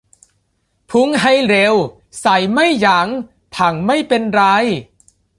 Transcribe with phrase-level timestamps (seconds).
[0.91, 1.75] พุ่งให้เร็ว
[2.21, 3.07] ใส่ไม่ยั้ง
[3.55, 4.41] พังไม่เป็นไร